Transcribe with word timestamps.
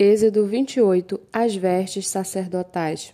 Êxodo 0.00 0.46
28 0.46 1.18
As 1.32 1.56
vestes 1.56 2.06
sacerdotais. 2.06 3.12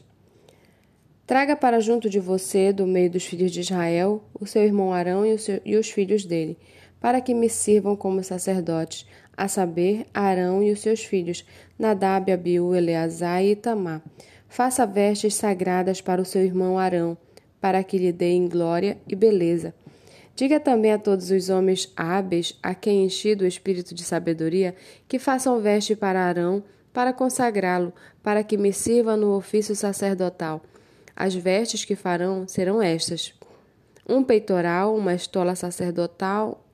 Traga 1.26 1.56
para 1.56 1.80
junto 1.80 2.10
de 2.10 2.20
você, 2.20 2.74
do 2.74 2.86
meio 2.86 3.10
dos 3.10 3.24
filhos 3.24 3.50
de 3.52 3.60
Israel, 3.60 4.22
o 4.38 4.46
seu 4.46 4.62
irmão 4.62 4.92
Arão 4.92 5.24
e, 5.24 5.38
seu, 5.38 5.62
e 5.64 5.76
os 5.76 5.88
filhos 5.88 6.26
dele, 6.26 6.58
para 7.00 7.22
que 7.22 7.32
me 7.32 7.48
sirvam 7.48 7.96
como 7.96 8.22
sacerdotes, 8.22 9.06
a 9.34 9.48
saber, 9.48 10.04
Arão 10.12 10.62
e 10.62 10.70
os 10.72 10.80
seus 10.80 11.02
filhos, 11.02 11.46
Nadab, 11.78 12.30
Abiú, 12.30 12.74
Eleazar 12.74 13.42
e 13.42 13.52
Itamar. 13.52 14.02
Faça 14.46 14.84
vestes 14.84 15.36
sagradas 15.36 16.02
para 16.02 16.20
o 16.20 16.26
seu 16.26 16.42
irmão 16.42 16.78
Arão, 16.78 17.16
para 17.62 17.82
que 17.82 17.96
lhe 17.96 18.12
deem 18.12 18.46
glória 18.46 18.98
e 19.08 19.16
beleza. 19.16 19.74
Diga 20.36 20.58
também 20.58 20.92
a 20.92 20.98
todos 20.98 21.30
os 21.30 21.48
homens 21.48 21.92
hábeis, 21.96 22.58
a 22.60 22.74
quem 22.74 23.04
enchido 23.04 23.44
o 23.44 23.46
espírito 23.46 23.94
de 23.94 24.02
sabedoria, 24.02 24.74
que 25.06 25.16
façam 25.16 25.60
veste 25.60 25.94
para 25.94 26.26
Arão, 26.26 26.64
para 26.92 27.12
consagrá-lo, 27.12 27.92
para 28.20 28.42
que 28.42 28.56
me 28.56 28.72
sirva 28.72 29.16
no 29.16 29.36
ofício 29.36 29.76
sacerdotal. 29.76 30.60
As 31.14 31.34
vestes 31.34 31.84
que 31.84 31.94
farão 31.94 32.48
serão 32.48 32.82
estas: 32.82 33.32
um 34.08 34.24
peitoral, 34.24 34.96
uma 34.96 35.14
estola 35.14 35.54
sacerdotal, 35.54 36.66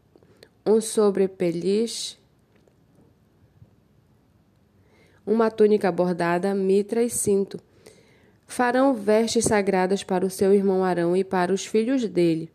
um 0.65 0.80
sobrepeliz, 0.80 2.18
uma 5.27 5.51
túnica 5.51 5.92
bordada, 5.92 6.54
mitra 6.54 7.02
e 7.02 7.10
cinto. 7.10 7.60
Farão 8.46 8.95
vestes 8.95 9.45
sagradas 9.45 10.02
para 10.02 10.24
o 10.24 10.30
seu 10.30 10.54
irmão 10.54 10.82
Arão 10.82 11.15
e 11.15 11.23
para 11.23 11.52
os 11.52 11.66
filhos 11.66 12.09
dele 12.09 12.51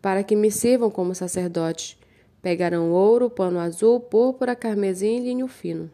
para 0.00 0.22
que 0.22 0.34
me 0.34 0.50
sirvam 0.50 0.90
como 0.90 1.14
sacerdotes. 1.14 1.96
Pegarão 2.42 2.90
ouro, 2.90 3.28
pano 3.28 3.58
azul, 3.58 4.00
púrpura, 4.00 4.56
carmesim 4.56 5.18
e 5.18 5.20
linho 5.20 5.46
fino. 5.46 5.90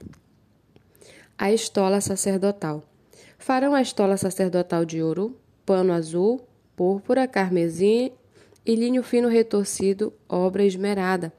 A 1.37 1.53
estola 1.53 2.01
sacerdotal. 2.01 2.85
Farão 3.39 3.75
a 3.75 3.83
estola 3.83 4.17
sacerdotal 4.17 4.85
de 4.85 5.03
ouro, 5.03 5.37
pano 5.67 5.93
azul, 5.93 6.41
púrpura, 6.77 7.27
carmesim 7.27 8.13
e 8.65 8.75
linho 8.75 9.03
fino 9.03 9.29
retorcido, 9.29 10.13
obra 10.29 10.65
esmerada. 10.65 11.33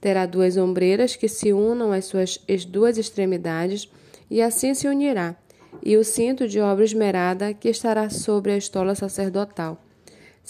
Terá 0.00 0.24
duas 0.24 0.56
ombreiras 0.56 1.16
que 1.16 1.28
se 1.28 1.52
unam 1.52 1.92
às 1.92 2.06
suas 2.06 2.38
duas 2.66 2.96
extremidades, 2.96 3.90
e 4.30 4.40
assim 4.40 4.74
se 4.74 4.88
unirá, 4.88 5.36
e 5.84 5.96
o 5.96 6.04
cinto 6.04 6.48
de 6.48 6.60
obra 6.60 6.84
esmerada 6.84 7.52
que 7.52 7.68
estará 7.68 8.08
sobre 8.08 8.52
a 8.52 8.56
estola 8.56 8.94
sacerdotal 8.94 9.78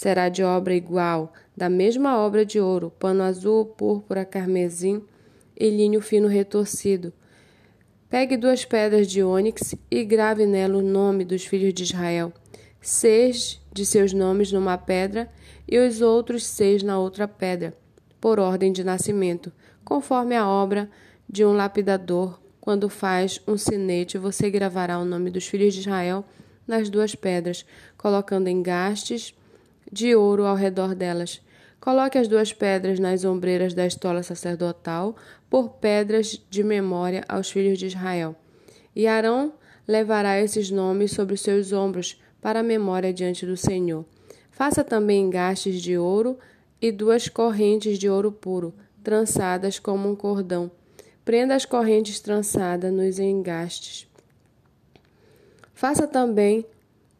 será 0.01 0.29
de 0.29 0.43
obra 0.43 0.73
igual, 0.73 1.31
da 1.55 1.69
mesma 1.69 2.17
obra 2.17 2.43
de 2.43 2.59
ouro, 2.59 2.91
pano 2.97 3.21
azul, 3.21 3.65
púrpura, 3.65 4.25
carmesim 4.25 5.03
e 5.55 5.69
linho 5.69 6.01
fino 6.01 6.27
retorcido. 6.27 7.13
Pegue 8.09 8.35
duas 8.35 8.65
pedras 8.65 9.05
de 9.05 9.21
ônix 9.21 9.75
e 9.91 10.03
grave 10.03 10.47
nela 10.47 10.75
o 10.75 10.81
nome 10.81 11.23
dos 11.23 11.45
filhos 11.45 11.71
de 11.71 11.83
Israel, 11.83 12.33
seis 12.81 13.61
de 13.71 13.85
seus 13.85 14.11
nomes 14.11 14.51
numa 14.51 14.75
pedra 14.75 15.31
e 15.69 15.77
os 15.77 16.01
outros 16.01 16.47
seis 16.47 16.81
na 16.81 16.97
outra 16.97 17.27
pedra, 17.27 17.71
por 18.19 18.39
ordem 18.39 18.71
de 18.71 18.83
nascimento, 18.83 19.51
conforme 19.85 20.35
a 20.35 20.47
obra 20.47 20.89
de 21.29 21.45
um 21.45 21.53
lapidador. 21.53 22.41
Quando 22.59 22.89
faz 22.89 23.39
um 23.47 23.55
sinete, 23.55 24.17
você 24.17 24.49
gravará 24.49 24.97
o 24.97 25.05
nome 25.05 25.29
dos 25.29 25.45
filhos 25.45 25.75
de 25.75 25.81
Israel 25.81 26.25
nas 26.65 26.89
duas 26.89 27.13
pedras, 27.13 27.63
colocando 27.95 28.49
engastes 28.49 29.35
de 29.91 30.15
ouro 30.15 30.45
ao 30.45 30.55
redor 30.55 30.93
delas. 30.95 31.41
Coloque 31.79 32.17
as 32.17 32.27
duas 32.27 32.51
pedras 32.51 32.99
nas 32.99 33.23
ombreiras 33.23 33.73
da 33.73 33.85
estola 33.85 34.21
sacerdotal, 34.21 35.15
por 35.49 35.69
pedras 35.69 36.41
de 36.49 36.63
memória 36.63 37.23
aos 37.27 37.49
filhos 37.49 37.77
de 37.77 37.87
Israel. 37.87 38.35
E 38.95 39.07
Arão 39.07 39.53
levará 39.87 40.39
esses 40.39 40.69
nomes 40.69 41.11
sobre 41.11 41.33
os 41.33 41.41
seus 41.41 41.73
ombros, 41.73 42.21
para 42.41 42.61
a 42.61 42.63
memória 42.63 43.13
diante 43.13 43.45
do 43.45 43.55
Senhor. 43.55 44.03
Faça 44.49 44.83
também 44.83 45.25
engastes 45.25 45.81
de 45.81 45.97
ouro 45.97 46.37
e 46.81 46.91
duas 46.91 47.29
correntes 47.29 47.99
de 47.99 48.09
ouro 48.09 48.31
puro, 48.31 48.73
trançadas 49.03 49.77
como 49.77 50.09
um 50.09 50.15
cordão. 50.15 50.71
Prenda 51.23 51.55
as 51.55 51.65
correntes 51.65 52.19
trançadas 52.19 52.91
nos 52.91 53.19
engastes. 53.19 54.07
Faça 55.73 56.07
também 56.07 56.65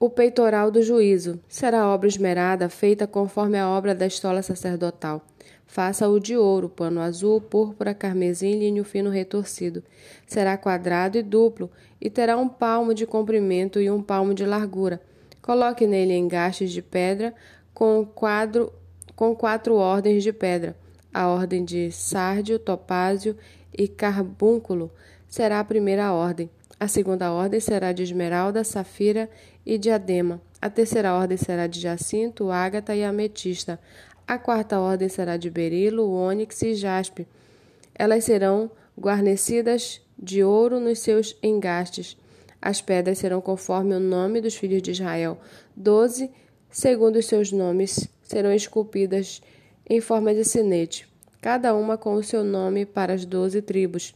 o 0.02 0.10
peitoral 0.10 0.72
do 0.72 0.82
juízo 0.82 1.40
será 1.48 1.88
obra 1.88 2.08
esmerada, 2.08 2.68
feita 2.70 3.06
conforme 3.06 3.60
a 3.60 3.70
obra 3.70 3.94
da 3.94 4.08
estola 4.08 4.42
sacerdotal. 4.42 5.22
Faça-o 5.68 6.20
de 6.20 6.36
ouro, 6.36 6.68
pano 6.68 7.00
azul, 7.00 7.40
púrpura, 7.40 7.94
carmesim, 7.94 8.58
linho 8.58 8.84
fino 8.84 9.12
retorcido. 9.12 9.84
Será 10.26 10.58
quadrado 10.58 11.20
e 11.20 11.22
duplo, 11.22 11.70
e 12.02 12.10
terá 12.10 12.36
um 12.36 12.50
palmo 12.50 12.96
de 12.96 13.06
comprimento 13.06 13.80
e 13.80 13.92
um 13.92 14.02
palmo 14.02 14.34
de 14.34 14.44
largura. 14.44 15.00
Coloque 15.40 15.86
nele 15.86 16.16
engastes 16.16 16.72
de 16.72 16.82
pedra 16.82 17.32
com, 17.72 18.04
quadro, 18.04 18.74
com 19.16 19.36
quatro 19.36 19.76
ordens 19.76 20.24
de 20.24 20.34
pedra. 20.34 20.76
A 21.14 21.28
ordem 21.28 21.64
de 21.64 21.92
sárdio, 21.92 22.58
topázio 22.58 23.38
e 23.78 23.88
carbúnculo 23.88 24.92
será 25.28 25.60
a 25.60 25.64
primeira 25.64 26.12
ordem. 26.14 26.50
A 26.80 26.88
segunda 26.88 27.32
ordem 27.32 27.60
será 27.60 27.92
de 27.92 28.04
esmeralda, 28.04 28.64
safira 28.64 29.30
e 29.66 29.78
diadema. 29.78 30.42
A 30.62 30.70
terceira 30.70 31.14
ordem 31.14 31.38
será 31.38 31.68
de 31.68 31.80
jacinto, 31.80 32.52
ágata 32.52 32.96
e 32.96 33.04
ametista. 33.04 33.80
A 34.28 34.38
quarta 34.38 34.80
ordem 34.80 35.10
será 35.10 35.38
de 35.38 35.50
berilo, 35.50 36.12
ônix 36.12 36.62
e 36.64 36.74
jaspe. 36.74 37.28
Elas 37.94 38.24
serão 38.24 38.72
guarnecidas 39.00 40.02
de 40.18 40.44
ouro 40.44 40.80
nos 40.80 41.00
seus 41.00 41.36
engastes. 41.42 42.18
As 42.62 42.82
pedras 42.82 43.18
serão 43.18 43.42
conforme 43.42 43.96
o 43.96 44.00
nome 44.00 44.40
dos 44.40 44.56
filhos 44.56 44.82
de 44.82 44.92
Israel. 44.92 45.40
Doze, 45.76 46.30
segundo 46.70 47.18
os 47.18 47.26
seus 47.26 47.52
nomes, 47.52 48.08
serão 48.24 48.54
esculpidas 48.54 49.42
em 49.90 50.00
forma 50.00 50.34
de 50.34 50.46
sinete, 50.46 51.11
cada 51.42 51.74
uma 51.74 51.98
com 51.98 52.14
o 52.14 52.24
seu 52.24 52.44
nome 52.44 52.86
para 52.86 53.14
as 53.14 53.26
doze 53.26 53.62
tribos. 53.62 54.14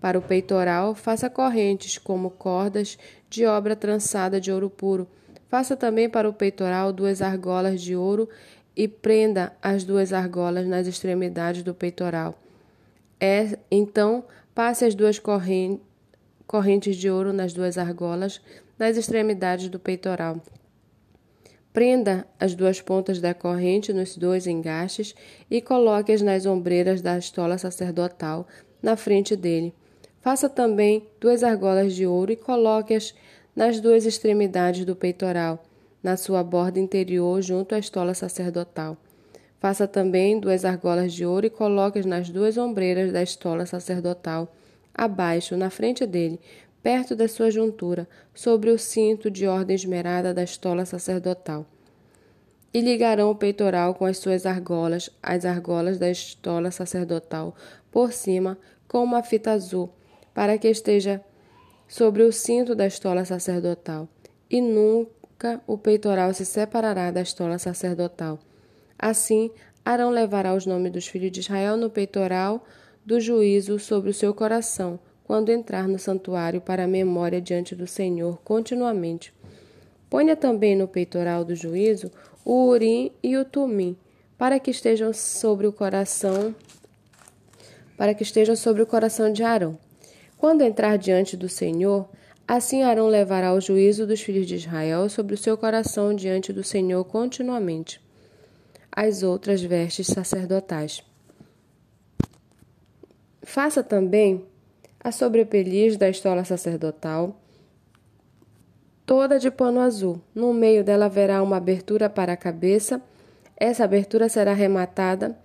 Para 0.00 0.16
o 0.16 0.22
peitoral, 0.22 0.94
faça 0.94 1.28
correntes 1.28 1.98
como 1.98 2.30
cordas 2.30 2.96
de 3.28 3.44
obra 3.44 3.74
trançada 3.74 4.40
de 4.40 4.52
ouro 4.52 4.70
puro. 4.70 5.08
Faça 5.48 5.76
também 5.76 6.08
para 6.08 6.28
o 6.28 6.32
peitoral 6.32 6.92
duas 6.92 7.20
argolas 7.20 7.82
de 7.82 7.96
ouro 7.96 8.28
e 8.76 8.86
prenda 8.86 9.52
as 9.60 9.82
duas 9.82 10.12
argolas 10.12 10.68
nas 10.68 10.86
extremidades 10.86 11.64
do 11.64 11.74
peitoral. 11.74 12.38
É, 13.18 13.58
então, 13.68 14.24
passe 14.54 14.84
as 14.84 14.94
duas 14.94 15.18
correntes 15.18 16.96
de 16.96 17.10
ouro 17.10 17.32
nas 17.32 17.52
duas 17.52 17.76
argolas 17.76 18.40
nas 18.78 18.96
extremidades 18.96 19.68
do 19.68 19.80
peitoral. 19.80 20.40
Prenda 21.78 22.26
as 22.40 22.56
duas 22.56 22.80
pontas 22.80 23.20
da 23.20 23.32
corrente 23.32 23.92
nos 23.92 24.16
dois 24.16 24.48
engastes 24.48 25.14
e 25.48 25.60
coloque-as 25.60 26.20
nas 26.20 26.44
ombreiras 26.44 27.00
da 27.00 27.16
estola 27.16 27.56
sacerdotal 27.56 28.48
na 28.82 28.96
frente 28.96 29.36
dele. 29.36 29.72
Faça 30.20 30.48
também 30.48 31.06
duas 31.20 31.44
argolas 31.44 31.94
de 31.94 32.04
ouro 32.04 32.32
e 32.32 32.36
coloque-as 32.36 33.14
nas 33.54 33.78
duas 33.78 34.06
extremidades 34.06 34.84
do 34.84 34.96
peitoral, 34.96 35.64
na 36.02 36.16
sua 36.16 36.42
borda 36.42 36.80
interior, 36.80 37.40
junto 37.42 37.76
à 37.76 37.78
estola 37.78 38.12
sacerdotal. 38.12 38.96
Faça 39.60 39.86
também 39.86 40.40
duas 40.40 40.64
argolas 40.64 41.12
de 41.12 41.24
ouro 41.24 41.46
e 41.46 41.50
coloque-as 41.50 42.06
nas 42.06 42.28
duas 42.28 42.58
ombreiras 42.58 43.12
da 43.12 43.22
estola 43.22 43.66
sacerdotal, 43.66 44.52
abaixo, 44.92 45.56
na 45.56 45.70
frente 45.70 46.04
dele, 46.04 46.40
perto 46.82 47.14
da 47.14 47.28
sua 47.28 47.50
juntura, 47.50 48.08
sobre 48.34 48.70
o 48.70 48.78
cinto 48.78 49.30
de 49.30 49.46
ordem 49.46 49.74
esmerada 49.74 50.32
da 50.32 50.42
estola 50.42 50.84
sacerdotal. 50.84 51.66
E 52.72 52.80
ligarão 52.80 53.30
o 53.30 53.34
peitoral 53.34 53.94
com 53.94 54.04
as 54.04 54.18
suas 54.18 54.46
argolas, 54.46 55.10
as 55.22 55.44
argolas 55.44 55.98
da 55.98 56.10
estola 56.10 56.70
sacerdotal, 56.70 57.54
por 57.90 58.12
cima, 58.12 58.58
com 58.86 59.02
uma 59.02 59.22
fita 59.22 59.52
azul 59.52 59.90
para 60.38 60.56
que 60.56 60.68
esteja 60.68 61.20
sobre 61.88 62.22
o 62.22 62.32
cinto 62.32 62.72
da 62.72 62.86
estola 62.86 63.24
sacerdotal, 63.24 64.08
e 64.48 64.60
nunca 64.60 65.60
o 65.66 65.76
peitoral 65.76 66.32
se 66.32 66.44
separará 66.44 67.10
da 67.10 67.22
estola 67.22 67.58
sacerdotal. 67.58 68.38
Assim, 68.96 69.50
Arão 69.84 70.10
levará 70.10 70.54
os 70.54 70.64
nomes 70.64 70.92
dos 70.92 71.08
filhos 71.08 71.32
de 71.32 71.40
Israel 71.40 71.76
no 71.76 71.90
peitoral 71.90 72.64
do 73.04 73.18
juízo 73.18 73.80
sobre 73.80 74.10
o 74.10 74.14
seu 74.14 74.32
coração, 74.32 75.00
quando 75.28 75.50
entrar 75.50 75.86
no 75.86 75.98
santuário 75.98 76.58
para 76.58 76.84
a 76.84 76.88
memória 76.88 77.38
diante 77.38 77.74
do 77.74 77.86
Senhor 77.86 78.40
continuamente. 78.42 79.30
Ponha 80.08 80.34
também 80.34 80.74
no 80.74 80.88
peitoral 80.88 81.44
do 81.44 81.54
juízo 81.54 82.10
o 82.46 82.68
urim 82.68 83.12
e 83.22 83.36
o 83.36 83.44
tumim, 83.44 83.94
para 84.38 84.58
que 84.58 84.70
estejam 84.70 85.12
sobre 85.12 85.66
o 85.66 85.72
coração, 85.72 86.54
para 87.94 88.14
que 88.14 88.22
estejam 88.22 88.56
sobre 88.56 88.80
o 88.80 88.86
coração 88.86 89.30
de 89.30 89.42
Arão. 89.42 89.78
Quando 90.38 90.62
entrar 90.62 90.96
diante 90.96 91.36
do 91.36 91.46
Senhor, 91.46 92.08
assim 92.46 92.82
Arão 92.82 93.06
levará 93.06 93.52
o 93.52 93.60
juízo 93.60 94.06
dos 94.06 94.22
filhos 94.22 94.46
de 94.46 94.54
Israel 94.54 95.10
sobre 95.10 95.34
o 95.34 95.38
seu 95.38 95.58
coração 95.58 96.14
diante 96.14 96.54
do 96.54 96.64
Senhor 96.64 97.04
continuamente. 97.04 98.00
As 98.90 99.22
outras 99.22 99.60
vestes 99.60 100.06
sacerdotais. 100.06 101.04
Faça 103.42 103.82
também 103.82 104.46
a 105.02 105.12
sobrepeliz 105.12 105.96
da 105.96 106.08
estola 106.08 106.44
sacerdotal, 106.44 107.36
toda 109.06 109.38
de 109.38 109.50
pano 109.50 109.80
azul. 109.80 110.20
No 110.34 110.52
meio 110.52 110.84
dela 110.84 111.06
haverá 111.06 111.42
uma 111.42 111.56
abertura 111.56 112.10
para 112.10 112.32
a 112.32 112.36
cabeça. 112.36 113.00
Essa 113.56 113.84
abertura 113.84 114.28
será 114.28 114.52
rematada 114.52 115.36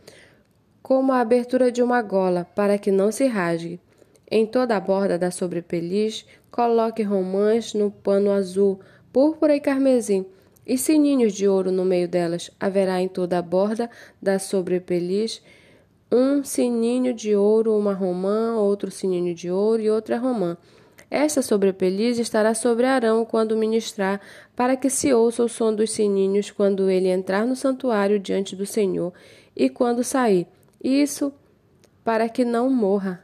como 0.81 1.13
a 1.13 1.21
abertura 1.21 1.71
de 1.71 1.81
uma 1.81 2.01
gola, 2.01 2.45
para 2.53 2.77
que 2.77 2.91
não 2.91 3.09
se 3.09 3.25
rasgue. 3.25 3.79
Em 4.29 4.45
toda 4.45 4.75
a 4.75 4.79
borda 4.79 5.17
da 5.17 5.31
sobrepeliz, 5.31 6.25
coloque 6.51 7.01
romãs 7.01 7.73
no 7.73 7.89
pano 7.89 8.31
azul, 8.31 8.81
púrpura 9.13 9.55
e 9.55 9.61
carmesim, 9.61 10.25
e 10.67 10.77
sininhos 10.77 11.33
de 11.33 11.47
ouro 11.47 11.71
no 11.71 11.85
meio 11.85 12.07
delas. 12.07 12.51
Haverá 12.59 13.01
em 13.01 13.07
toda 13.07 13.37
a 13.37 13.41
borda 13.41 13.89
da 14.21 14.37
sobrepeliz 14.39 15.41
um 16.13 16.43
sininho 16.43 17.11
de 17.11 17.35
ouro, 17.35 17.75
uma 17.75 17.91
romã, 17.91 18.55
outro 18.55 18.91
sininho 18.91 19.33
de 19.33 19.49
ouro 19.49 19.81
e 19.81 19.89
outra 19.89 20.19
romã. 20.19 20.55
Esta 21.09 21.41
sobrepeliz 21.41 22.19
estará 22.19 22.53
sobre 22.53 22.85
Arão 22.85 23.25
quando 23.25 23.57
ministrar, 23.57 24.21
para 24.55 24.75
que 24.75 24.91
se 24.91 25.11
ouça 25.11 25.43
o 25.43 25.49
som 25.49 25.73
dos 25.73 25.91
sininhos 25.91 26.51
quando 26.51 26.87
ele 26.87 27.07
entrar 27.07 27.47
no 27.47 27.55
santuário 27.55 28.19
diante 28.19 28.55
do 28.55 28.63
Senhor 28.63 29.11
e 29.55 29.71
quando 29.71 30.03
sair. 30.03 30.45
Isso 30.83 31.33
para 32.03 32.29
que 32.29 32.45
não 32.45 32.69
morra. 32.69 33.23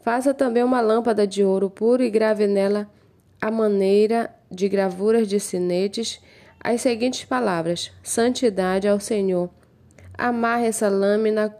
Faça 0.00 0.32
também 0.32 0.62
uma 0.62 0.80
lâmpada 0.80 1.26
de 1.26 1.44
ouro 1.44 1.68
puro 1.68 2.02
e 2.02 2.08
grave 2.08 2.46
nela 2.46 2.90
a 3.38 3.50
maneira 3.50 4.34
de 4.50 4.66
gravuras 4.66 5.28
de 5.28 5.38
sinetes 5.38 6.20
as 6.58 6.80
seguintes 6.80 7.24
palavras: 7.24 7.92
Santidade 8.02 8.88
ao 8.88 8.98
Senhor. 8.98 9.50
Amarre 10.16 10.66
essa 10.66 10.88
lâmina 10.88 11.54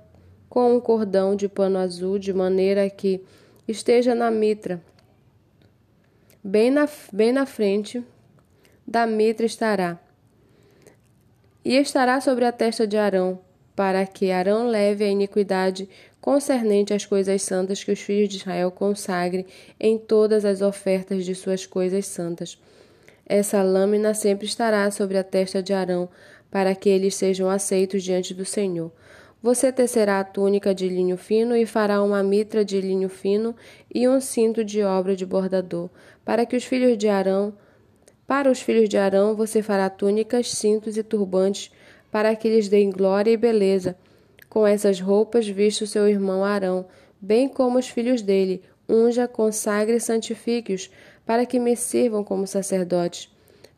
com 0.49 0.77
um 0.77 0.81
cordão 0.81 1.37
de 1.37 1.49
pano 1.49 1.79
azul 1.79 2.19
de 2.19 2.33
maneira 2.33 2.89
que 2.89 3.23
esteja 3.67 4.15
na 4.15 4.31
mitra. 4.31 4.81
Bem 6.43 6.71
na, 6.71 6.89
bem 7.13 7.33
na 7.33 7.45
frente 7.45 8.03
da 8.87 9.07
mitra 9.07 9.45
estará. 9.45 9.99
E 11.65 11.77
estará 11.77 12.21
sobre 12.21 12.47
a 12.47 12.53
testa 12.53 12.87
de 12.87 12.97
Arão, 12.97 13.41
para 13.77 14.07
que 14.07 14.31
Arão 14.31 14.67
leve 14.67 15.05
a 15.05 15.09
iniquidade 15.09 15.89
concernente 16.21 16.95
às 16.95 17.05
coisas 17.05 17.43
santas 17.43 17.85
que 17.85 17.93
os 17.93 18.01
filhos 18.01 18.29
de 18.29 18.37
Israel 18.39 18.71
consagrem 18.71 19.45
em 19.79 19.99
todas 19.99 20.45
as 20.45 20.63
ofertas 20.63 21.25
de 21.25 21.35
suas 21.35 21.67
coisas 21.67 22.07
santas. 22.07 22.59
Essa 23.27 23.63
lâmina 23.63 24.15
sempre 24.15 24.47
estará 24.47 24.91
sobre 24.91 25.19
a 25.19 25.23
testa 25.25 25.63
de 25.63 25.75
Arão, 25.75 26.09
para 26.51 26.75
que 26.75 26.89
eles 26.89 27.15
sejam 27.15 27.51
aceitos 27.51 28.03
diante 28.03 28.33
do 28.33 28.45
Senhor. 28.45 28.91
Você 29.41 29.71
tecerá 29.71 30.19
a 30.19 30.25
túnica 30.25 30.75
de 30.75 30.89
linho 30.89 31.17
fino 31.17 31.57
e 31.57 31.65
fará 31.65 32.03
uma 32.03 32.23
mitra 32.23 32.65
de 32.65 32.81
linho 32.81 33.09
fino 33.09 33.55
e 33.95 34.09
um 34.09 34.21
cinto 34.21 34.65
de 34.65 34.83
obra 34.83 35.15
de 35.15 35.25
bordador, 35.25 35.89
para 36.25 36.45
que 36.45 36.57
os 36.57 36.65
filhos 36.65 36.99
de 36.99 37.09
Arão, 37.09 37.55
para 38.27 38.51
os 38.51 38.61
filhos 38.61 38.89
de 38.89 38.99
Arão, 38.99 39.35
você 39.35 39.63
fará 39.63 39.89
túnicas, 39.89 40.51
cintos 40.51 40.99
e 40.99 41.03
turbantes 41.03 41.71
para 42.11 42.35
que 42.37 42.49
lhes 42.49 42.69
deem 42.69 42.91
glória 42.91 43.31
e 43.31 43.37
beleza. 43.37 43.97
Com 44.49 44.67
essas 44.67 45.01
roupas 45.01 45.49
viste 45.49 45.85
o 45.85 45.87
seu 45.87 46.09
irmão 46.09 46.45
Arão, 46.45 46.87
bem 47.21 47.49
como 47.49 47.79
os 47.79 47.89
filhos 47.89 48.21
dele, 48.21 48.63
unja, 48.89 49.29
consagre 49.29 49.97
e 49.97 50.01
santifique-os, 50.01 50.91
para 51.25 51.47
que 51.47 51.59
me 51.59 51.77
sirvam 51.77 52.25
como 52.25 52.47
sacerdotes. 52.47 53.31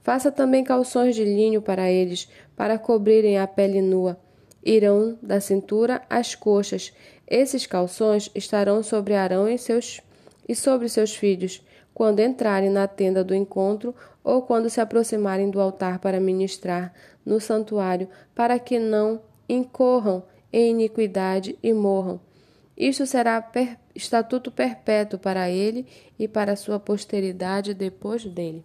Faça 0.03 0.33
também 0.33 0.65
calções 0.65 1.15
de 1.15 1.25
linho 1.25 1.61
para 1.61 1.91
eles, 1.91 2.29
para 2.57 2.79
cobrirem 2.79 3.39
a 3.39 3.47
pele 3.47 3.83
nua. 3.83 4.19
Irão 4.65 5.19
da 5.23 5.41
cintura 5.41 6.03
às 6.09 6.35
coxas. 6.35 6.93
Esses 7.27 7.67
calções 7.67 8.31
estarão 8.35 8.83
sobre 8.83 9.15
Arão 9.15 9.49
e, 9.49 9.57
seus, 9.57 10.01
e 10.49 10.55
sobre 10.55 10.89
seus 10.89 11.15
filhos, 11.15 11.65
quando 11.95 12.21
entrarem 12.21 12.71
na 12.71 12.87
tenda 12.87 13.23
do 13.25 13.35
encontro 13.35 13.95
ou 14.23 14.43
quando 14.43 14.69
se 14.69 14.81
aproximarem 14.81 15.51
do 15.51 15.61
altar 15.61 15.99
para 15.99 16.21
ministrar 16.21 16.93
no 17.25 17.41
santuário, 17.41 18.09
para 18.35 18.59
que 18.59 18.79
não 18.79 19.23
incorram 19.49 20.23
em 20.53 20.71
iniquidade 20.71 21.59
e 21.63 21.73
morram. 21.73 22.21
Isto 22.77 23.07
será 23.07 23.41
per 23.43 23.79
estatuto 23.95 24.51
perpétuo 24.51 25.19
para 25.19 25.51
ele 25.51 25.87
e 26.19 26.27
para 26.27 26.57
sua 26.57 26.79
posteridade 26.79 27.75
depois 27.75 28.25
dele. 28.25 28.65